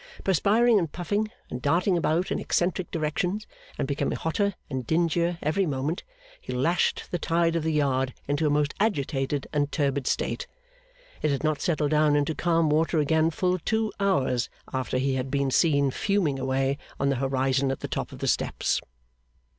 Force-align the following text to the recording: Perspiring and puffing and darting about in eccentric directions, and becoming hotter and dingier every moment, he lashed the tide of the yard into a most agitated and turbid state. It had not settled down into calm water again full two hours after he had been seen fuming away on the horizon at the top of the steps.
Perspiring 0.23 0.79
and 0.79 0.91
puffing 0.91 1.29
and 1.51 1.61
darting 1.61 1.95
about 1.95 2.31
in 2.31 2.39
eccentric 2.39 2.89
directions, 2.89 3.45
and 3.77 3.87
becoming 3.87 4.15
hotter 4.17 4.55
and 4.67 4.87
dingier 4.87 5.37
every 5.43 5.67
moment, 5.67 6.01
he 6.41 6.51
lashed 6.51 7.09
the 7.11 7.19
tide 7.19 7.55
of 7.55 7.61
the 7.61 7.71
yard 7.71 8.11
into 8.27 8.47
a 8.47 8.49
most 8.49 8.73
agitated 8.79 9.45
and 9.53 9.71
turbid 9.71 10.07
state. 10.07 10.47
It 11.21 11.29
had 11.29 11.43
not 11.43 11.61
settled 11.61 11.91
down 11.91 12.15
into 12.15 12.33
calm 12.33 12.67
water 12.71 12.97
again 12.97 13.29
full 13.29 13.59
two 13.59 13.93
hours 13.99 14.49
after 14.73 14.97
he 14.97 15.13
had 15.13 15.29
been 15.29 15.51
seen 15.51 15.91
fuming 15.91 16.39
away 16.39 16.79
on 16.99 17.09
the 17.09 17.17
horizon 17.17 17.69
at 17.71 17.81
the 17.81 17.87
top 17.87 18.11
of 18.11 18.17
the 18.17 18.27
steps. 18.27 18.81